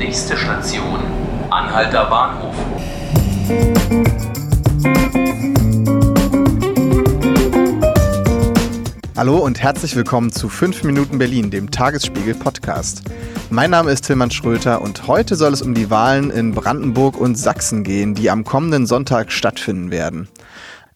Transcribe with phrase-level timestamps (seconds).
[0.00, 0.98] Nächste Station,
[1.50, 2.54] Anhalter Bahnhof.
[9.14, 13.02] Hallo und herzlich willkommen zu 5 Minuten Berlin, dem Tagesspiegel Podcast.
[13.50, 17.34] Mein Name ist Tilman Schröter und heute soll es um die Wahlen in Brandenburg und
[17.34, 20.28] Sachsen gehen, die am kommenden Sonntag stattfinden werden.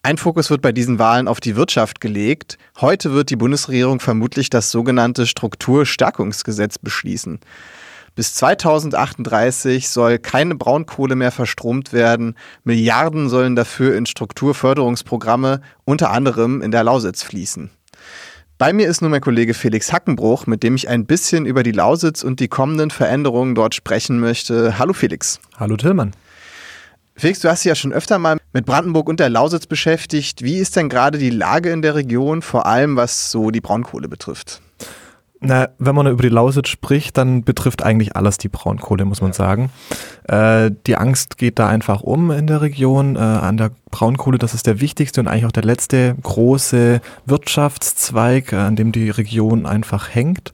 [0.02, 2.56] Ein Fokus wird bei diesen Wahlen auf die Wirtschaft gelegt.
[2.80, 7.40] Heute wird die Bundesregierung vermutlich das sogenannte Strukturstärkungsgesetz beschließen.
[8.14, 12.36] Bis 2038 soll keine Braunkohle mehr verstromt werden.
[12.62, 17.70] Milliarden sollen dafür in Strukturförderungsprogramme, unter anderem in der Lausitz, fließen.
[18.56, 21.72] Bei mir ist nun mein Kollege Felix Hackenbruch, mit dem ich ein bisschen über die
[21.72, 24.78] Lausitz und die kommenden Veränderungen dort sprechen möchte.
[24.78, 25.40] Hallo Felix.
[25.56, 26.12] Hallo Tillmann.
[27.16, 30.42] Felix, du hast dich ja schon öfter mal mit Brandenburg und der Lausitz beschäftigt.
[30.42, 34.08] Wie ist denn gerade die Lage in der Region, vor allem was so die Braunkohle
[34.08, 34.60] betrifft?
[35.40, 39.32] Na, wenn man über die Lausitz spricht, dann betrifft eigentlich alles die Braunkohle, muss man
[39.32, 39.70] sagen.
[40.26, 43.16] Äh, die Angst geht da einfach um in der Region.
[43.16, 48.52] Äh, an der Braunkohle, das ist der wichtigste und eigentlich auch der letzte große Wirtschaftszweig,
[48.52, 50.52] äh, an dem die Region einfach hängt.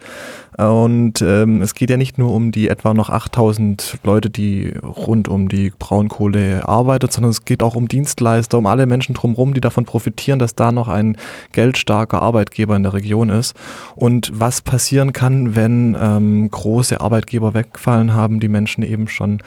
[0.69, 5.27] Und ähm, es geht ja nicht nur um die etwa noch 8000 Leute, die rund
[5.29, 9.63] um die Braunkohle arbeitet, sondern es geht auch um Dienstleister, um alle Menschen drumherum, die
[9.63, 11.17] davon profitieren, dass da noch ein
[11.53, 13.55] geldstarker Arbeitgeber in der Region ist.
[13.97, 19.41] Und was passieren kann, wenn ähm, große Arbeitgeber wegfallen, haben die Menschen eben schon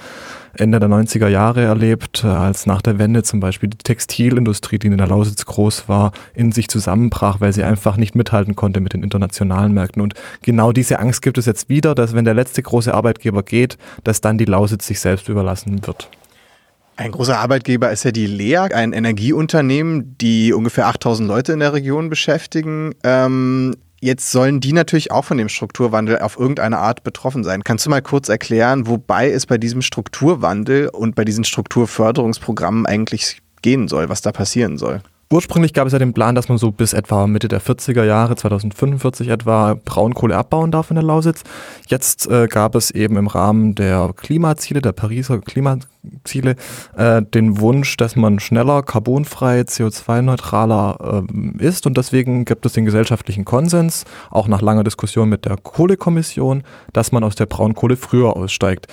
[0.56, 4.88] Ende der 90er Jahre erlebt, äh, als nach der Wende zum Beispiel die Textilindustrie, die
[4.88, 8.94] in der Lausitz groß war, in sich zusammenbrach, weil sie einfach nicht mithalten konnte mit
[8.94, 10.02] den internationalen Märkten.
[10.02, 13.78] Und genau diese Angst gibt es jetzt wieder, dass wenn der letzte große Arbeitgeber geht,
[14.06, 16.09] dass dann die Lausitz sich selbst überlassen wird.
[16.96, 21.74] Ein großer Arbeitgeber ist ja die LEAG, ein Energieunternehmen, die ungefähr 8000 Leute in der
[21.74, 22.94] Region beschäftigen.
[23.04, 27.64] Ähm, Jetzt sollen die natürlich auch von dem Strukturwandel auf irgendeine Art betroffen sein.
[27.64, 33.42] Kannst du mal kurz erklären, wobei es bei diesem Strukturwandel und bei diesen Strukturförderungsprogrammen eigentlich
[33.62, 35.02] gehen soll, was da passieren soll?
[35.34, 38.35] Ursprünglich gab es ja den Plan, dass man so bis etwa Mitte der 40er Jahre,
[38.35, 41.41] 2045 etwa, Braunkohle abbauen darf in der Lausitz.
[41.88, 46.56] Jetzt äh, gab es eben im Rahmen der Klimaziele, der Pariser Klimaziele,
[46.96, 51.88] äh, den Wunsch, dass man schneller, carbonfrei, CO2-neutraler äh, ist.
[51.88, 57.12] Und deswegen gibt es den gesellschaftlichen Konsens, auch nach langer Diskussion mit der Kohlekommission, dass
[57.12, 58.86] man aus der Braunkohle früher aussteigt.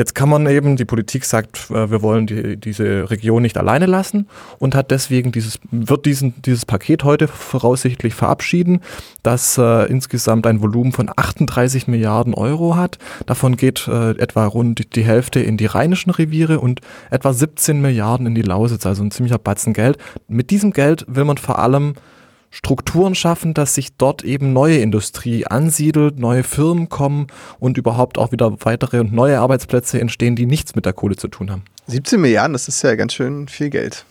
[0.00, 3.84] Jetzt kann man eben, die Politik sagt, äh, wir wollen die, diese Region nicht alleine
[3.84, 4.28] lassen
[4.58, 8.80] und hat deswegen dieses, wird diesen, dieses Paket heute voraussichtlich verabschieden,
[9.22, 12.96] das äh, insgesamt ein Volumen von 38 Milliarden Euro hat.
[13.26, 16.80] Davon geht äh, etwa rund die Hälfte in die rheinischen Reviere und
[17.10, 19.98] etwa 17 Milliarden in die Lausitz, also ein ziemlicher Batzen Geld.
[20.28, 21.92] Mit diesem Geld will man vor allem
[22.50, 27.28] Strukturen schaffen, dass sich dort eben neue Industrie ansiedelt, neue Firmen kommen
[27.58, 31.28] und überhaupt auch wieder weitere und neue Arbeitsplätze entstehen, die nichts mit der Kohle zu
[31.28, 31.62] tun haben.
[31.86, 34.04] 17 Milliarden, das ist ja ganz schön viel Geld.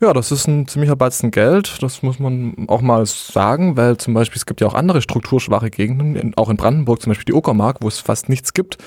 [0.00, 4.12] Ja, das ist ein ziemlicher Batzen Geld, das muss man auch mal sagen, weil zum
[4.12, 7.78] Beispiel es gibt ja auch andere strukturschwache Gegenden, auch in Brandenburg, zum Beispiel die Uckermark,
[7.80, 8.78] wo es fast nichts gibt.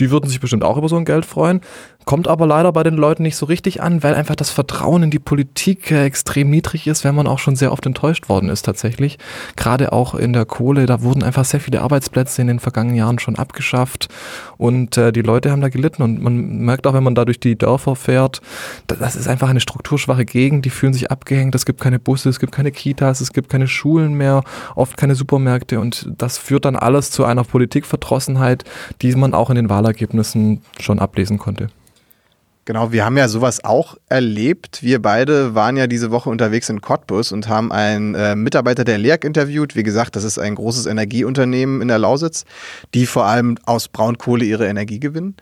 [0.00, 1.60] Die würden sich bestimmt auch über so ein Geld freuen.
[2.06, 5.10] Kommt aber leider bei den Leuten nicht so richtig an, weil einfach das Vertrauen in
[5.10, 8.62] die Politik äh, extrem niedrig ist, wenn man auch schon sehr oft enttäuscht worden ist
[8.62, 9.18] tatsächlich.
[9.54, 13.18] Gerade auch in der Kohle, da wurden einfach sehr viele Arbeitsplätze in den vergangenen Jahren
[13.18, 14.08] schon abgeschafft
[14.56, 17.38] und äh, die Leute haben da gelitten und man merkt auch, wenn man da durch
[17.38, 18.40] die Dörfer fährt,
[18.86, 22.40] das ist einfach eine strukturschwache Gegend, die fühlen sich abgehängt, es gibt keine Busse, es
[22.40, 24.42] gibt keine Kitas, es gibt keine Schulen mehr,
[24.74, 28.64] oft keine Supermärkte und das führt dann alles zu einer Politikverdrossenheit,
[29.02, 31.68] die man auch in den Wahlergebnissen schon ablesen konnte.
[32.70, 34.84] Genau, wir haben ja sowas auch erlebt.
[34.84, 38.96] Wir beide waren ja diese Woche unterwegs in Cottbus und haben einen äh, Mitarbeiter der
[38.96, 39.74] LEAG interviewt.
[39.74, 42.44] Wie gesagt, das ist ein großes Energieunternehmen in der Lausitz,
[42.94, 45.34] die vor allem aus Braunkohle ihre Energie gewinnen.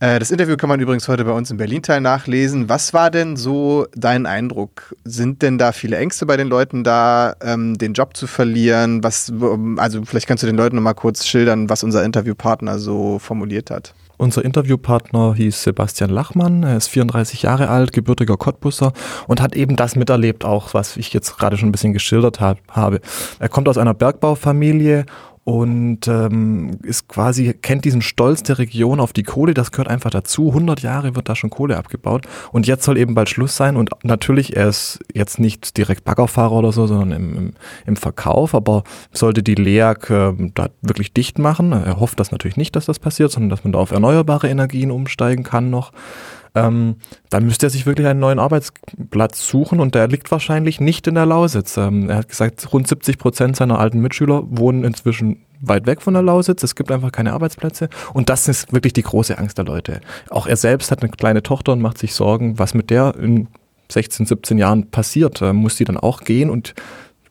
[0.00, 2.66] Äh, das Interview kann man übrigens heute bei uns im Berlin-Teil nachlesen.
[2.70, 4.96] Was war denn so dein Eindruck?
[5.04, 9.04] Sind denn da viele Ängste bei den Leuten da, ähm, den Job zu verlieren?
[9.04, 9.30] Was,
[9.76, 13.70] also vielleicht kannst du den Leuten noch mal kurz schildern, was unser Interviewpartner so formuliert
[13.70, 13.92] hat.
[14.24, 18.94] Unser Interviewpartner hieß Sebastian Lachmann, er ist 34 Jahre alt, gebürtiger Cottbusser
[19.26, 23.02] und hat eben das miterlebt, auch was ich jetzt gerade schon ein bisschen geschildert habe.
[23.38, 25.04] Er kommt aus einer Bergbaufamilie
[25.44, 29.52] und ähm, ist quasi kennt diesen Stolz der Region auf die Kohle.
[29.52, 30.48] Das gehört einfach dazu.
[30.48, 33.76] 100 Jahre wird da schon Kohle abgebaut und jetzt soll eben bald Schluss sein.
[33.76, 37.52] Und natürlich er ist jetzt nicht direkt Baggerfahrer oder so, sondern im, im,
[37.84, 38.54] im Verkauf.
[38.54, 42.86] Aber sollte die LEAG äh, da wirklich dicht machen, er hofft das natürlich nicht, dass
[42.86, 45.92] das passiert, sondern dass man da auf erneuerbare Energien umsteigen kann noch
[46.54, 46.96] ähm,
[47.30, 51.16] dann müsste er sich wirklich einen neuen Arbeitsplatz suchen und der liegt wahrscheinlich nicht in
[51.16, 51.76] der Lausitz.
[51.76, 56.14] Ähm, er hat gesagt, rund 70 Prozent seiner alten Mitschüler wohnen inzwischen weit weg von
[56.14, 56.62] der Lausitz.
[56.62, 60.00] Es gibt einfach keine Arbeitsplätze und das ist wirklich die große Angst der Leute.
[60.30, 63.48] Auch er selbst hat eine kleine Tochter und macht sich Sorgen, was mit der in
[63.90, 65.42] 16, 17 Jahren passiert.
[65.42, 66.74] Äh, muss die dann auch gehen und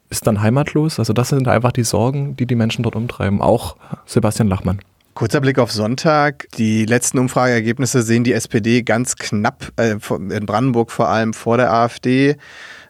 [0.09, 0.99] ist dann heimatlos?
[0.99, 3.41] Also das sind einfach die Sorgen, die die Menschen dort umtreiben.
[3.41, 4.79] Auch Sebastian Lachmann.
[5.13, 6.47] Kurzer Blick auf Sonntag.
[6.57, 11.71] Die letzten Umfrageergebnisse sehen die SPD ganz knapp, äh, in Brandenburg vor allem vor der
[11.71, 12.37] AfD.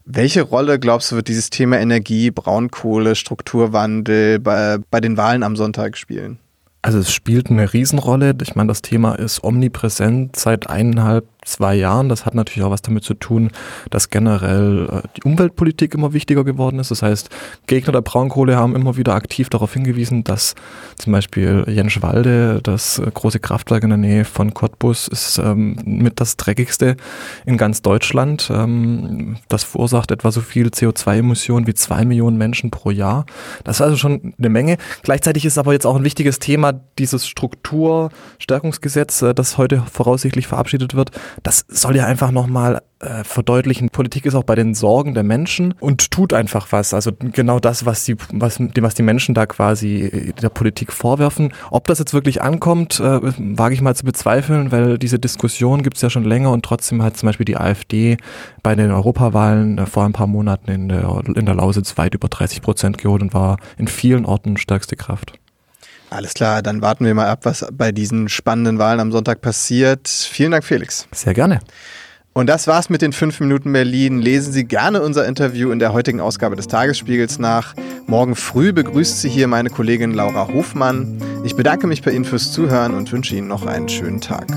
[0.06, 5.56] Welche Rolle, glaubst du, wird dieses Thema Energie, Braunkohle, Strukturwandel bei, bei den Wahlen am
[5.56, 6.40] Sonntag spielen?
[6.82, 8.36] Also es spielt eine Riesenrolle.
[8.42, 12.10] Ich meine, das Thema ist omnipräsent seit eineinhalb zwei Jahren.
[12.10, 13.52] Das hat natürlich auch was damit zu tun,
[13.90, 16.92] dass generell äh, die Umweltpolitik immer wichtiger geworden ist.
[16.92, 17.30] Das heißt,
[17.68, 20.56] Gegner der Braunkohle haben immer wieder aktiv darauf hingewiesen, dass
[20.98, 26.20] zum Beispiel Jenschwalde, das äh, große Kraftwerk in der Nähe von Cottbus, ist ähm, mit
[26.20, 26.98] das dreckigste
[27.46, 28.50] in ganz Deutschland.
[28.54, 33.26] Ähm, das verursacht etwa so viel CO2-Emissionen wie zwei Millionen Menschen pro Jahr.
[33.64, 34.78] Das ist also schon eine Menge.
[35.04, 40.96] Gleichzeitig ist aber jetzt auch ein wichtiges Thema dieses Strukturstärkungsgesetz, äh, das heute voraussichtlich verabschiedet
[40.96, 45.24] wird das soll ja einfach nochmal äh, verdeutlichen, Politik ist auch bei den Sorgen der
[45.24, 46.94] Menschen und tut einfach was.
[46.94, 51.54] Also genau das, was die, was, was die Menschen da quasi der Politik vorwerfen.
[51.70, 55.98] Ob das jetzt wirklich ankommt, äh, wage ich mal zu bezweifeln, weil diese Diskussion gibt
[55.98, 58.18] es ja schon länger und trotzdem hat zum Beispiel die AfD
[58.62, 62.30] bei den Europawahlen äh, vor ein paar Monaten in der, in der Lausitz weit über
[62.30, 65.34] 30 Prozent geholt und war in vielen Orten stärkste Kraft.
[66.14, 70.08] Alles klar, dann warten wir mal ab, was bei diesen spannenden Wahlen am Sonntag passiert.
[70.08, 71.08] Vielen Dank, Felix.
[71.12, 71.60] Sehr gerne.
[72.34, 74.22] Und das war's mit den 5 Minuten Berlin.
[74.22, 77.76] Lesen Sie gerne unser Interview in der heutigen Ausgabe des Tagesspiegels nach.
[78.06, 81.20] Morgen früh begrüßt Sie hier meine Kollegin Laura Hofmann.
[81.46, 84.48] Ich bedanke mich bei Ihnen fürs Zuhören und wünsche Ihnen noch einen schönen Tag.